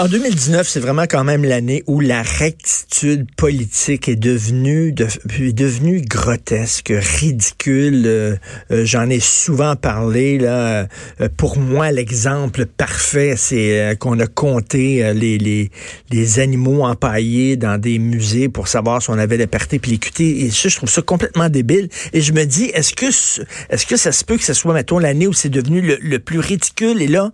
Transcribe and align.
En 0.00 0.08
2019, 0.08 0.66
c'est 0.66 0.80
vraiment 0.80 1.02
quand 1.02 1.24
même 1.24 1.44
l'année 1.44 1.82
où 1.86 2.00
la 2.00 2.22
rectitude 2.22 3.26
politique 3.36 4.08
est 4.08 4.16
devenue, 4.16 4.92
de, 4.92 5.06
devenue 5.52 6.00
grotesque, 6.00 6.90
ridicule. 6.90 8.04
Euh, 8.06 8.36
euh, 8.70 8.86
j'en 8.86 9.10
ai 9.10 9.20
souvent 9.20 9.76
parlé. 9.76 10.38
Là. 10.38 10.88
Euh, 11.20 11.28
pour 11.36 11.58
moi, 11.58 11.92
l'exemple 11.92 12.64
parfait, 12.64 13.34
c'est 13.36 13.94
qu'on 14.00 14.18
a 14.20 14.26
compté 14.26 15.12
les, 15.12 15.68
les, 16.10 16.38
animaux 16.38 16.82
empaillés 16.82 17.58
dans 17.58 17.78
des 17.78 17.98
musées 17.98 18.48
pour 18.48 18.68
savoir 18.68 19.02
si 19.02 19.10
on 19.10 19.18
avait 19.18 19.36
l'éperté 19.36 19.78
puis 19.78 19.90
l'équité. 19.90 20.46
Et 20.46 20.50
ça, 20.50 20.70
je 20.70 20.76
trouve 20.76 20.88
ça 20.88 21.02
complètement 21.02 21.50
débile. 21.50 21.90
Et 22.14 22.22
je 22.22 22.32
me 22.32 22.46
dis, 22.46 22.70
est-ce 22.72 22.94
que 22.94 23.10
est-ce 23.68 23.84
que 23.84 23.98
ça 23.98 24.12
se 24.12 24.24
peut 24.24 24.38
que 24.38 24.44
ce 24.44 24.54
soit, 24.54 24.72
mettons, 24.72 24.98
l'année 24.98 25.26
où 25.26 25.34
c'est 25.34 25.50
devenu 25.50 25.82
le, 25.82 25.98
le 26.00 26.18
plus 26.20 26.38
ridicule? 26.38 27.02
Et 27.02 27.06
là, 27.06 27.30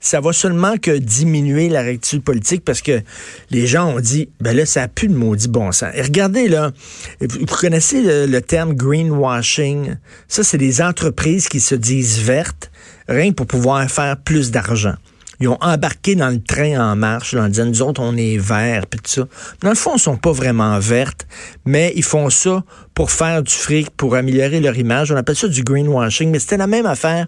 ça 0.00 0.20
va 0.20 0.32
seulement 0.32 0.76
que 0.78 0.96
diminuer 0.96 1.68
la 1.68 1.82
rectitude 1.82 2.24
politique 2.24 2.64
parce 2.64 2.80
que 2.80 3.02
les 3.50 3.66
gens 3.66 3.94
ont 3.94 4.00
dit, 4.00 4.30
ben 4.40 4.56
là, 4.56 4.64
ça 4.64 4.84
a 4.84 4.88
plus 4.88 5.08
de 5.08 5.14
maudit 5.14 5.48
bon 5.48 5.70
sens. 5.72 5.90
Et 5.94 6.02
regardez, 6.02 6.48
là, 6.48 6.72
vous 7.20 7.46
connaissez 7.46 8.02
le, 8.02 8.40
terme 8.40 8.74
greenwashing? 8.74 9.96
Ça, 10.26 10.42
c'est 10.42 10.58
des 10.58 10.80
entreprises 10.80 11.48
qui 11.48 11.60
se 11.60 11.74
disent 11.74 12.20
vertes, 12.20 12.70
rien 13.08 13.32
pour 13.32 13.46
pouvoir 13.46 13.88
faire 13.90 14.16
plus 14.16 14.50
d'argent. 14.50 14.94
Ils 15.40 15.48
ont 15.48 15.58
embarqué 15.60 16.14
dans 16.14 16.28
le 16.28 16.40
train 16.42 16.92
en 16.92 16.96
marche 16.96 17.34
en 17.34 17.48
disant, 17.48 17.66
nous 17.66 17.82
autres, 17.82 18.02
on 18.02 18.16
est 18.16 18.36
verts, 18.36 18.86
puis 18.86 19.00
tout 19.00 19.10
ça. 19.10 19.26
Dans 19.62 19.70
le 19.70 19.74
fond, 19.74 19.92
ils 19.96 20.00
sont 20.00 20.16
pas 20.18 20.32
vraiment 20.32 20.78
vertes, 20.78 21.26
mais 21.64 21.92
ils 21.96 22.04
font 22.04 22.28
ça 22.28 22.62
pour 22.94 23.10
faire 23.10 23.42
du 23.42 23.52
fric, 23.52 23.90
pour 23.90 24.14
améliorer 24.16 24.60
leur 24.60 24.76
image. 24.76 25.10
On 25.10 25.16
appelle 25.16 25.36
ça 25.36 25.48
du 25.48 25.62
greenwashing, 25.62 26.30
mais 26.30 26.38
c'était 26.38 26.58
la 26.58 26.66
même 26.66 26.86
affaire 26.86 27.26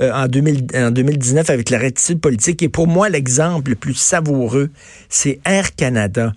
euh, 0.00 0.12
en, 0.12 0.28
2019 0.28 1.50
avec 1.50 1.70
la 1.70 1.78
rectitude 1.78 2.20
politique. 2.20 2.62
Et 2.62 2.68
pour 2.68 2.86
moi, 2.86 3.08
l'exemple 3.08 3.70
le 3.70 3.76
plus 3.76 3.94
savoureux, 3.94 4.70
c'est 5.08 5.40
Air 5.44 5.74
Canada 5.74 6.32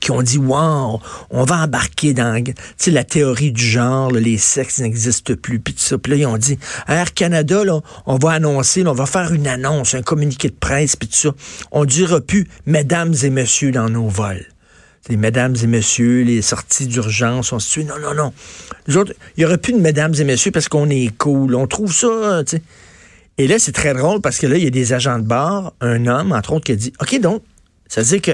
qui 0.00 0.10
ont 0.10 0.22
dit 0.22 0.38
wow, 0.38 1.00
on 1.30 1.44
va 1.44 1.56
embarquer 1.62 2.14
dans 2.14 2.42
la 2.86 3.04
théorie 3.04 3.52
du 3.52 3.64
genre, 3.64 4.10
les 4.10 4.38
sexes 4.38 4.78
n'existent 4.78 5.34
plus, 5.40 5.58
puis 5.58 5.74
tout 5.74 5.80
ça. 5.80 5.98
Puis 5.98 6.12
là, 6.12 6.18
ils 6.18 6.26
ont 6.26 6.38
dit 6.38 6.58
Air 6.88 7.14
Canada, 7.14 7.62
on 8.06 8.16
va 8.16 8.32
annoncer, 8.32 8.86
on 8.86 8.92
va 8.92 9.06
faire 9.06 9.32
une 9.32 9.46
annonce, 9.46 9.94
un 9.94 10.02
communiqué 10.02 10.48
de 10.48 10.56
presse, 10.58 10.96
puis 10.96 11.08
tout 11.08 11.16
ça. 11.16 11.30
On 11.72 11.84
dira 11.84 12.20
plus 12.20 12.48
mesdames 12.66 13.14
et 13.22 13.30
messieurs 13.30 13.72
dans 13.72 13.88
nos 13.88 14.08
vols. 14.08 14.46
Les 15.08 15.16
mesdames 15.16 15.54
et 15.62 15.66
messieurs, 15.68 16.22
les 16.22 16.42
sorties 16.42 16.86
d'urgence, 16.86 17.52
on 17.52 17.60
se. 17.60 17.80
Non, 17.80 17.98
non, 18.00 18.14
non. 18.14 18.32
Nous 18.88 18.96
autres, 18.96 19.12
il 19.36 19.40
n'y 19.40 19.44
aurait 19.44 19.58
plus 19.58 19.72
de 19.72 19.78
mesdames 19.78 20.14
et 20.18 20.24
messieurs 20.24 20.50
parce 20.50 20.68
qu'on 20.68 20.90
est 20.90 21.16
cool. 21.16 21.54
On 21.54 21.66
trouve 21.68 21.92
ça, 21.92 22.42
tu. 22.44 22.60
Et 23.38 23.46
là, 23.46 23.58
c'est 23.58 23.72
très 23.72 23.94
drôle 23.94 24.20
parce 24.20 24.38
que 24.38 24.46
là, 24.46 24.56
il 24.56 24.64
y 24.64 24.66
a 24.66 24.70
des 24.70 24.92
agents 24.92 25.18
de 25.18 25.24
bord, 25.24 25.74
un 25.80 26.06
homme, 26.06 26.32
entre 26.32 26.54
autres, 26.54 26.64
qui 26.64 26.72
a 26.72 26.76
dit 26.76 26.92
OK, 27.00 27.20
donc, 27.20 27.42
ça 27.86 28.00
veut 28.00 28.06
dire 28.06 28.22
que 28.22 28.32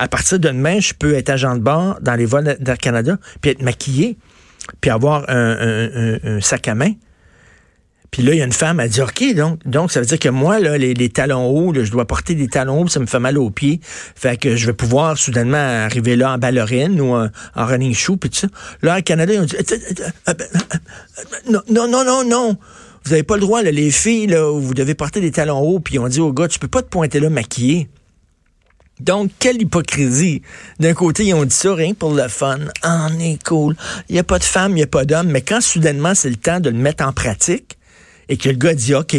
à 0.00 0.08
partir 0.08 0.40
de 0.40 0.48
demain, 0.48 0.80
je 0.80 0.94
peux 0.94 1.14
être 1.14 1.28
agent 1.28 1.54
de 1.56 1.60
bord 1.60 1.98
dans 2.00 2.14
les 2.14 2.24
vols 2.24 2.56
d'Air 2.58 2.78
Canada, 2.78 3.18
puis 3.42 3.50
être 3.50 3.60
maquillé, 3.60 4.16
puis 4.80 4.90
avoir 4.90 5.26
un, 5.28 6.40
sac 6.40 6.68
à 6.68 6.74
main. 6.74 6.92
Puis 8.10 8.22
là, 8.22 8.32
il 8.32 8.38
y 8.38 8.42
a 8.42 8.46
une 8.46 8.52
femme, 8.52 8.80
elle 8.80 8.88
dit, 8.88 9.02
OK, 9.02 9.34
donc, 9.36 9.60
donc 9.66 9.92
ça 9.92 10.00
veut 10.00 10.06
dire 10.06 10.18
que 10.18 10.30
moi, 10.30 10.58
là, 10.58 10.78
les, 10.78 11.08
talons 11.10 11.50
hauts, 11.50 11.74
je 11.74 11.90
dois 11.92 12.06
porter 12.06 12.34
des 12.34 12.48
talons 12.48 12.80
hauts, 12.80 12.88
ça 12.88 12.98
me 12.98 13.04
fait 13.04 13.18
mal 13.18 13.36
aux 13.36 13.50
pieds. 13.50 13.78
Fait 13.82 14.38
que 14.38 14.56
je 14.56 14.66
vais 14.66 14.72
pouvoir 14.72 15.18
soudainement 15.18 15.58
arriver 15.58 16.16
là 16.16 16.32
en 16.32 16.38
ballerine 16.38 16.98
ou 16.98 17.14
en, 17.14 17.28
running 17.54 17.94
shoe, 17.94 18.16
puis 18.16 18.30
tout 18.30 18.38
ça. 18.38 18.48
Là, 18.80 18.96
Air 18.96 19.04
Canada, 19.04 19.34
ils 19.34 19.40
ont 19.40 19.44
dit, 19.44 19.56
non, 21.50 21.60
non, 21.68 21.88
non, 21.88 22.04
non, 22.04 22.24
non. 22.24 22.56
Vous 23.04 23.10
n'avez 23.10 23.22
pas 23.22 23.34
le 23.34 23.42
droit, 23.42 23.62
les 23.62 23.90
filles, 23.90 24.28
là, 24.28 24.50
vous 24.50 24.72
devez 24.72 24.94
porter 24.94 25.20
des 25.20 25.30
talons 25.30 25.60
hauts, 25.60 25.80
puis 25.80 25.96
ils 25.96 25.98
ont 25.98 26.08
dit 26.08 26.20
au 26.20 26.32
gars, 26.32 26.48
tu 26.48 26.58
peux 26.58 26.68
pas 26.68 26.80
te 26.80 26.88
pointer 26.88 27.20
là 27.20 27.28
maquillé. 27.28 27.90
Donc, 29.00 29.30
quelle 29.38 29.60
hypocrisie. 29.60 30.42
D'un 30.78 30.94
côté, 30.94 31.24
ils 31.24 31.34
ont 31.34 31.44
dit 31.44 31.54
ça 31.54 31.74
rien 31.74 31.94
pour 31.94 32.12
le 32.12 32.28
fun. 32.28 32.58
Ah, 32.82 33.08
on 33.10 33.18
est 33.18 33.42
cool. 33.44 33.76
Il 34.08 34.14
n'y 34.14 34.18
a 34.18 34.24
pas 34.24 34.38
de 34.38 34.44
femme, 34.44 34.72
il 34.72 34.76
n'y 34.76 34.82
a 34.82 34.86
pas 34.86 35.04
d'homme. 35.04 35.28
Mais 35.28 35.40
quand 35.40 35.60
soudainement, 35.60 36.14
c'est 36.14 36.30
le 36.30 36.36
temps 36.36 36.60
de 36.60 36.70
le 36.70 36.76
mettre 36.76 37.04
en 37.04 37.12
pratique 37.12 37.78
et 38.28 38.36
que 38.36 38.48
le 38.48 38.56
gars 38.56 38.74
dit 38.74 38.94
OK, 38.94 39.16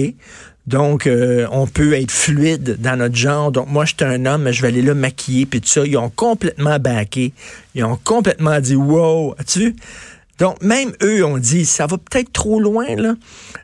donc, 0.68 1.08
euh, 1.08 1.48
on 1.52 1.66
peut 1.66 1.94
être 1.94 2.12
fluide 2.12 2.78
dans 2.80 2.98
notre 2.98 3.16
genre. 3.16 3.52
Donc, 3.52 3.68
moi, 3.68 3.86
je 3.86 3.96
suis 3.98 4.06
un 4.06 4.26
homme, 4.26 4.44
mais 4.44 4.54
je 4.54 4.62
vais 4.62 4.68
aller 4.68 4.84
là 4.84 4.94
maquiller, 4.94 5.46
puis 5.46 5.60
tout 5.60 5.68
ça. 5.68 5.86
Ils 5.86 5.98
ont 5.98 6.10
complètement 6.10 6.78
baqué. 6.80 7.34
Ils 7.74 7.84
ont 7.84 7.98
complètement 8.02 8.60
dit, 8.60 8.76
wow, 8.76 9.36
as-tu 9.40 9.60
vu? 9.60 9.76
Donc, 10.42 10.60
même 10.64 10.92
eux 11.04 11.24
ont 11.24 11.38
dit, 11.38 11.68
ça 11.68 11.86
va 11.86 12.00
peut-être 12.00 12.34
trop 12.34 12.60
loin, 12.60 12.96
là. 12.96 13.14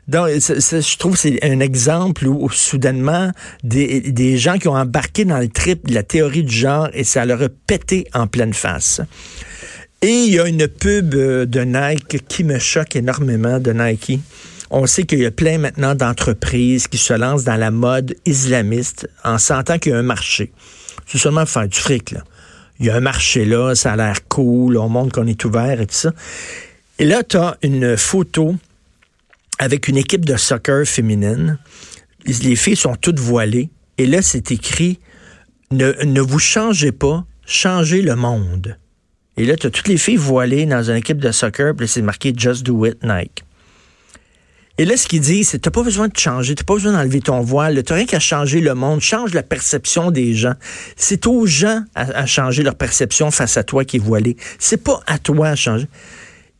Donc, 0.06 0.28
je 0.28 0.96
trouve 0.96 1.14
que 1.14 1.18
c'est 1.18 1.44
un 1.44 1.58
exemple 1.58 2.24
où, 2.28 2.48
soudainement, 2.50 3.32
des, 3.64 4.38
gens 4.38 4.58
qui 4.58 4.68
ont 4.68 4.76
embarqué 4.76 5.24
dans 5.24 5.38
le 5.38 5.48
trip 5.48 5.88
de 5.88 5.94
la 5.94 6.04
théorie 6.04 6.44
du 6.44 6.54
genre 6.54 6.88
et 6.92 7.02
ça 7.02 7.24
leur 7.24 7.42
a 7.42 7.48
pété 7.48 8.06
en 8.14 8.28
pleine 8.28 8.54
face. 8.54 9.00
Et 10.02 10.12
il 10.26 10.32
y 10.32 10.38
a 10.38 10.46
une 10.46 10.68
pub 10.68 11.16
euh, 11.16 11.46
de 11.46 11.62
Nike 11.62 12.24
qui 12.28 12.44
me 12.44 12.60
choque 12.60 12.94
énormément, 12.94 13.58
de 13.58 13.72
Nike. 13.72 14.20
On 14.70 14.86
sait 14.86 15.02
qu'il 15.02 15.18
y 15.18 15.26
a 15.26 15.32
plein 15.32 15.58
maintenant 15.58 15.96
d'entreprises 15.96 16.86
qui 16.86 16.98
se 16.98 17.12
lancent 17.12 17.42
dans 17.42 17.56
la 17.56 17.72
mode 17.72 18.14
islamiste 18.24 19.10
en 19.24 19.38
sentant 19.38 19.80
qu'il 19.80 19.90
y 19.90 19.94
a 19.96 19.98
un 19.98 20.04
marché. 20.04 20.52
C'est 21.06 21.18
seulement 21.18 21.44
faire 21.44 21.66
du 21.66 21.76
fric, 21.76 22.12
là. 22.12 22.22
Il 22.78 22.86
y 22.86 22.90
a 22.90 22.94
un 22.94 23.00
marché 23.00 23.44
là, 23.44 23.74
ça 23.74 23.94
a 23.94 23.96
l'air 23.96 24.28
cool, 24.28 24.76
on 24.76 24.88
montre 24.88 25.12
qu'on 25.12 25.26
est 25.26 25.44
ouvert 25.44 25.80
et 25.80 25.86
tout 25.86 25.96
ça. 25.96 26.12
Et 26.98 27.04
là, 27.04 27.22
tu 27.22 27.36
as 27.36 27.56
une 27.62 27.96
photo 27.96 28.56
avec 29.58 29.88
une 29.88 29.96
équipe 29.96 30.24
de 30.24 30.36
soccer 30.36 30.86
féminine. 30.86 31.58
Les 32.26 32.56
filles 32.56 32.76
sont 32.76 32.96
toutes 32.96 33.20
voilées. 33.20 33.70
Et 33.98 34.06
là, 34.06 34.22
c'est 34.22 34.50
écrit 34.50 34.98
ne, 35.70 36.20
vous 36.20 36.38
changez 36.38 36.92
pas, 36.92 37.24
changez 37.46 38.02
le 38.02 38.16
monde. 38.16 38.78
Et 39.36 39.44
là, 39.44 39.56
tu 39.56 39.66
as 39.66 39.70
toutes 39.70 39.88
les 39.88 39.98
filles 39.98 40.16
voilées 40.16 40.66
dans 40.66 40.90
une 40.90 40.96
équipe 40.96 41.18
de 41.18 41.30
soccer, 41.30 41.74
puis 41.76 41.86
c'est 41.86 42.02
marqué 42.02 42.32
Just 42.36 42.64
Do 42.64 42.86
It 42.86 42.98
Nike. 43.04 43.44
Et 44.80 44.84
là, 44.84 44.96
ce 44.96 45.08
qu'il 45.08 45.20
dit, 45.20 45.42
c'est 45.42 45.58
t'as 45.58 45.72
pas 45.72 45.82
besoin 45.82 46.06
de 46.06 46.16
changer, 46.16 46.54
t'as 46.54 46.62
pas 46.62 46.74
besoin 46.74 46.92
d'enlever 46.92 47.20
ton 47.20 47.40
voile, 47.40 47.82
t'as 47.82 47.96
rien 47.96 48.06
qu'à 48.06 48.20
changer 48.20 48.60
le 48.60 48.74
monde, 48.74 49.00
change 49.00 49.34
la 49.34 49.42
perception 49.42 50.12
des 50.12 50.34
gens. 50.34 50.54
C'est 50.96 51.26
aux 51.26 51.46
gens 51.46 51.82
à, 51.96 52.26
changer 52.26 52.62
leur 52.62 52.76
perception 52.76 53.32
face 53.32 53.56
à 53.56 53.64
toi 53.64 53.84
qui 53.84 53.96
est 53.96 54.00
voilé. 54.00 54.36
C'est 54.60 54.82
pas 54.82 55.00
à 55.08 55.18
toi 55.18 55.48
à 55.48 55.56
changer. 55.56 55.88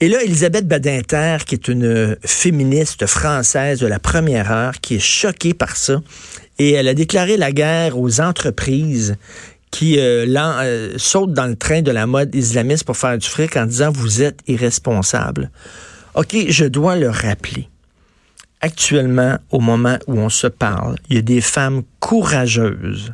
Et 0.01 0.09
là, 0.09 0.23
Elisabeth 0.23 0.69
Badinter, 0.69 1.39
qui 1.45 1.57
est 1.57 1.67
une 1.67 2.17
féministe 2.25 3.07
française 3.07 3.81
de 3.81 3.87
la 3.89 3.99
première 3.99 4.53
heure, 4.53 4.81
qui 4.81 4.95
est 4.95 5.01
choquée 5.01 5.55
par 5.55 5.77
ça, 5.77 6.01
et 6.61 6.73
elle 6.73 6.87
a 6.87 6.95
déclaré 6.95 7.37
la 7.37 7.51
guerre 7.51 7.99
aux 7.99 8.21
entreprises 8.21 9.17
qui 9.71 9.99
euh, 9.99 10.27
euh, 10.37 10.95
sautent 10.97 11.33
dans 11.33 11.47
le 11.47 11.57
train 11.57 11.83
de 11.83 11.91
la 11.91 12.07
mode 12.07 12.35
islamiste 12.35 12.85
pour 12.85 12.97
faire 12.97 13.19
du 13.19 13.27
fric 13.27 13.57
en 13.57 13.67
disant 13.67 13.91
vous 13.91 14.23
êtes 14.23 14.41
irresponsable. 14.47 15.51
OK, 16.15 16.35
je 16.49 16.65
dois 16.65 16.97
le 16.97 17.11
rappeler. 17.11 17.69
Actuellement, 18.61 19.39
au 19.51 19.61
moment 19.61 19.99
où 20.07 20.19
on 20.19 20.29
se 20.29 20.47
parle, 20.47 20.97
il 21.11 21.17
y 21.17 21.19
a 21.19 21.23
des 21.23 21.41
femmes 21.41 21.83
courageuses 22.01 23.13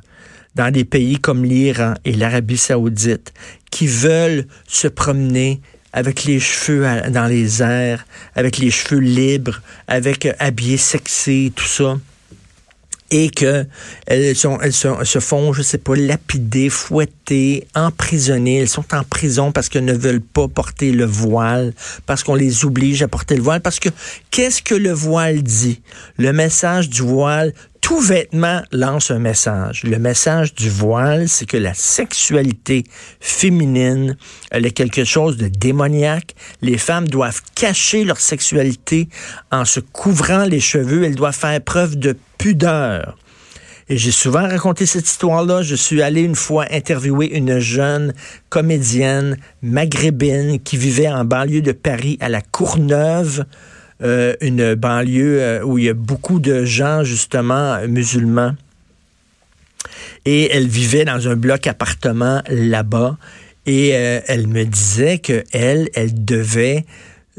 dans 0.55 0.71
des 0.71 0.85
pays 0.85 1.19
comme 1.19 1.45
l'Iran 1.45 1.95
et 2.05 2.13
l'Arabie 2.13 2.57
saoudite 2.57 3.33
qui 3.71 3.87
veulent 3.87 4.47
se 4.69 4.87
promener 4.87 5.61
avec 5.95 6.25
les 6.25 6.41
cheveux 6.41 6.85
dans 7.11 7.27
les 7.27 7.63
airs, 7.63 8.05
avec 8.35 8.59
les 8.59 8.71
cheveux 8.71 9.01
libres, 9.01 9.63
avec 9.87 10.27
euh, 10.27 10.33
habillés 10.41 10.77
sexy, 10.77 11.53
tout 11.55 11.65
ça 11.65 11.97
et 13.11 13.31
que 13.31 13.65
elles, 14.07 14.35
se 14.35 15.19
font, 15.21 15.53
je 15.53 15.63
sais 15.63 15.79
pas, 15.79 15.95
lapider, 15.95 16.69
fouetter, 16.69 17.67
emprisonner. 17.77 18.59
Elles 18.59 18.69
sont 18.69 18.93
en 18.93 19.05
prison 19.05 19.53
parce 19.53 19.69
qu'elles 19.69 19.85
ne 19.85 19.93
veulent 19.93 20.21
pas 20.21 20.49
porter 20.49 20.91
le 20.91 21.05
voile, 21.05 21.75
parce 22.07 22.25
qu'on 22.25 22.35
les 22.35 22.65
oblige 22.65 23.03
à 23.03 23.09
porter 23.09 23.37
le 23.37 23.43
voile. 23.43 23.61
Parce 23.61 23.79
que 23.79 23.91
qu'est-ce 24.33 24.63
que 24.63 24.75
le 24.75 24.91
voile 24.91 25.43
dit? 25.43 25.81
Le 26.19 26.33
message 26.33 26.89
du 26.89 27.03
voile, 27.03 27.53
tout 27.85 28.01
vêtement 28.01 28.63
lance 28.73 29.11
un 29.11 29.19
message. 29.19 29.83
Le 29.85 29.99
message 29.99 30.55
du 30.55 30.71
voile, 30.71 31.29
c'est 31.29 31.45
que 31.45 31.59
la 31.59 31.75
sexualité 31.75 32.85
féminine, 33.21 34.17
elle 34.51 34.65
est 34.65 34.71
quelque 34.71 35.05
chose 35.05 35.37
de 35.37 35.49
démoniaque. 35.49 36.35
Les 36.63 36.79
femmes 36.79 37.07
doivent 37.07 37.43
cacher 37.55 38.05
leur 38.05 38.21
sexualité 38.21 39.11
en 39.53 39.67
se 39.67 39.81
couvrant 39.81 40.45
les 40.45 40.61
cheveux. 40.61 41.05
Elles 41.05 41.15
doivent 41.15 41.37
faire 41.37 41.61
preuve 41.61 41.97
de 41.97 42.17
pudeur. 42.39 43.19
Et 43.91 43.99
j'ai 43.99 44.13
souvent 44.13 44.49
raconté 44.49 44.87
cette 44.87 45.07
histoire-là. 45.07 45.61
Je 45.61 45.75
suis 45.75 46.01
allé 46.01 46.23
une 46.23 46.37
fois 46.37 46.65
interviewer 46.71 47.37
une 47.37 47.59
jeune 47.59 48.15
comédienne 48.49 49.37
maghrébine 49.61 50.59
qui 50.59 50.79
vivait 50.79 51.09
en 51.09 51.27
banlieue 51.27 51.61
de 51.61 51.73
Paris 51.73 52.17
à 52.23 52.31
la 52.31 52.41
Courneuve. 52.41 53.45
Euh, 54.05 54.35
une 54.43 54.75
banlieue 54.75 55.41
euh, 55.41 55.63
où 55.63 55.79
il 55.79 55.85
y 55.85 55.89
a 55.89 55.95
beaucoup 55.95 56.39
de 56.39 56.67
gens, 56.67 57.05
justement, 57.05 57.79
musulmans. 57.89 58.53
Et 60.27 60.51
elle 60.55 60.67
vivait 60.67 61.07
dans 61.07 61.27
un 61.27 61.37
bloc 61.37 61.67
appartement 61.67 62.43
là-bas. 62.49 63.17
Et 63.65 63.93
euh, 63.95 64.21
elle 64.27 64.47
me 64.47 64.65
disait 64.65 65.19
que 65.19 65.45
elle, 65.53 65.89
elle 65.95 66.23
devait 66.23 66.85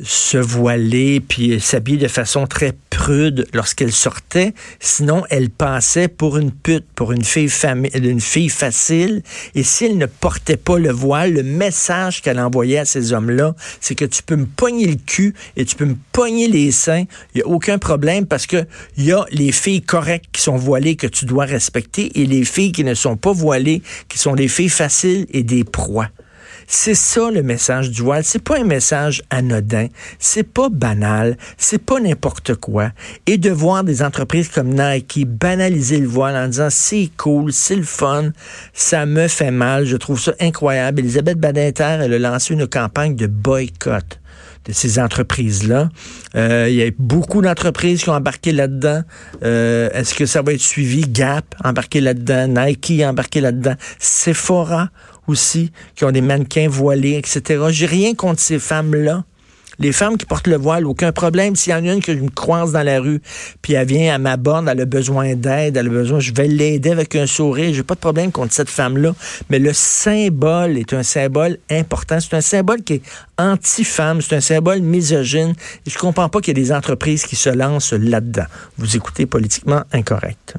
se 0.04 0.38
voiler 0.38 1.22
puis 1.22 1.60
s'habiller 1.62 1.98
de 1.98 2.08
façon 2.08 2.48
très 2.48 2.74
prude 2.90 3.48
lorsqu'elle 3.54 3.92
sortait. 3.92 4.54
Sinon, 4.80 5.24
elle 5.30 5.50
passait 5.50 6.08
pour 6.08 6.38
une 6.38 6.52
pute, 6.52 6.86
pour 6.96 7.12
une 7.12 7.24
fille, 7.24 7.50
une 7.94 8.22
fille 8.22 8.50
facile. 8.50 9.24
Et 9.54 9.64
si 9.64 9.86
elle 9.86 9.98
ne 9.98 10.06
portait 10.06 10.58
pas 10.58 10.78
le 10.78 10.92
voile, 10.92 11.34
le 11.34 11.44
message 11.44 12.22
qu'elle 12.22 12.40
envoyait 12.40 12.80
à 12.80 12.86
ces 12.86 13.14
hommes-là, 13.14 13.56
c'est 13.80 13.96
que 13.96 14.06
tu 14.06 14.22
peux 14.22 14.36
me 14.36 14.46
pogner 14.46 14.88
le 14.88 14.96
cul 14.96 15.34
et 15.56 15.66
tu 15.66 15.76
peux 15.76 15.86
me 15.86 15.98
pogner 16.12 16.48
les 16.48 16.72
seins. 16.72 17.06
Il 17.34 17.38
n'y 17.38 17.42
a 17.42 17.48
aucun 17.48 17.78
problème 17.78 18.26
parce 18.26 18.48
que 18.48 18.66
il 18.98 19.06
y 19.06 19.12
a 19.12 19.26
les 19.32 19.52
filles 19.52 19.82
correctes 19.82 20.26
qui 20.32 20.42
sont 20.42 20.58
voilées 20.58 20.96
que 20.96 21.08
tu 21.08 21.26
dois 21.26 21.46
respecter 21.46 22.20
et 22.20 22.26
les 22.26 22.44
filles 22.44 22.72
qui 22.72 22.84
ne 22.84 22.94
sont 22.94 23.16
pas 23.16 23.32
voilées, 23.32 23.82
qui 24.10 24.18
sont 24.18 24.36
des 24.36 24.48
filles 24.48 24.70
faciles 24.70 25.26
et 25.32 25.44
des 25.44 25.64
proies. 25.64 26.10
C'est 26.68 26.96
ça 26.96 27.30
le 27.32 27.44
message 27.44 27.92
du 27.92 28.02
voile. 28.02 28.24
C'est 28.24 28.44
pas 28.44 28.60
un 28.60 28.64
message 28.64 29.24
anodin. 29.30 29.88
C'est 30.20 30.44
pas 30.44 30.70
banal. 30.70 31.38
C'est 31.58 31.84
pas 31.84 32.00
n'importe 32.00 32.56
quoi. 32.56 32.92
Et 33.26 33.38
de 33.38 33.50
voir 33.52 33.84
des 33.84 34.02
entreprises 34.02 34.50
comme 34.50 34.70
Nike 34.70 35.28
banaliser 35.28 36.00
le 36.00 36.08
voile 36.08 36.36
en 36.36 36.48
disant 36.48 36.70
c'est 36.70 37.10
cool, 37.18 37.52
c'est 37.54 37.76
le 37.76 37.84
fun, 37.84 38.32
ça 38.74 39.06
me 39.06 39.28
fait 39.28 39.52
mal. 39.52 39.86
Je 39.86 39.98
trouve 39.98 40.20
ça 40.20 40.34
incroyable. 40.40 41.00
Elisabeth 41.00 41.40
Badinter, 41.40 42.00
elle 42.02 42.14
a 42.14 42.20
lancé 42.20 42.54
une 42.54 42.68
campagne 42.68 43.16
de 43.16 43.28
boycott 43.28 44.20
de 44.66 44.74
ces 44.74 45.00
entreprises-là. 45.00 45.90
Euh, 46.36 46.68
il 46.70 46.76
y 46.76 46.84
a 46.84 46.90
beaucoup 46.98 47.42
d'entreprises 47.42 48.04
qui 48.04 48.10
ont 48.10 48.14
embarqué 48.14 48.52
là-dedans. 48.52 49.04
Euh, 49.44 49.90
est-ce 49.94 50.16
que 50.16 50.26
ça 50.26 50.42
va 50.42 50.54
être 50.54 50.62
suivi? 50.62 51.02
Gap 51.02 51.56
embarqué 51.64 52.02
là-dedans, 52.02 52.48
Nike 52.48 53.04
embarqué 53.04 53.42
là-dedans, 53.42 53.76
Sephora 54.00 54.90
aussi, 55.28 55.72
qui 55.96 56.06
ont 56.06 56.12
des 56.12 56.22
mannequins 56.22 56.68
voilés, 56.68 57.18
etc. 57.18 57.66
J'ai 57.70 57.86
rien 57.86 58.14
contre 58.14 58.40
ces 58.40 58.60
femmes-là. 58.60 59.24
Les 59.78 59.92
femmes 59.92 60.18
qui 60.18 60.26
portent 60.26 60.48
le 60.48 60.56
voile, 60.56 60.86
aucun 60.86 61.12
problème. 61.12 61.56
S'il 61.56 61.72
y 61.72 61.76
en 61.76 61.86
a 61.86 61.94
une 61.94 62.02
que 62.02 62.16
je 62.16 62.22
me 62.22 62.30
croise 62.30 62.72
dans 62.72 62.84
la 62.84 63.00
rue, 63.00 63.22
puis 63.62 63.74
elle 63.74 63.88
vient 63.88 64.16
à 64.16 64.18
ma 64.18 64.38
borne, 64.38 64.70
elle 64.70 64.80
a 64.80 64.86
besoin 64.86 65.36
d'aide, 65.36 65.76
elle 65.76 65.88
a 65.88 65.90
besoin, 65.90 66.20
je 66.20 66.32
vais 66.34 66.48
l'aider 66.48 66.92
avec 66.92 67.16
un 67.16 67.28
sourire. 67.28 67.74
J'ai 67.74 67.84
pas 67.84 67.96
de 67.96 68.00
problème 68.00 68.32
contre 68.32 68.54
cette 68.54 68.70
femme-là. 68.70 69.14
Mais 69.50 69.60
le 69.60 69.74
symbole 69.74 70.78
est 70.78 70.94
un 70.94 71.04
symbole 71.04 71.58
important. 71.70 72.20
C'est 72.20 72.36
un 72.36 72.42
symbole 72.42 72.84
qui 72.84 72.94
est 72.94 73.02
anti-femme. 73.38 74.22
C'est 74.22 74.36
un 74.36 74.42
symbole 74.42 74.80
misogyne. 74.80 75.54
Et 75.86 75.90
je 75.90 75.98
comprends 75.98 76.30
pas 76.30 76.40
qu'il 76.40 76.58
y 76.58 76.62
ait 76.62 76.64
des 76.64 76.72
entreprises 76.72 77.26
qui 77.26 77.36
se 77.36 77.50
lancent 77.50 77.94
là-dedans. 77.94 78.46
Vous 78.78 78.96
écoutez 78.96 79.26
politiquement 79.26 79.84
incorrect. 79.92 80.56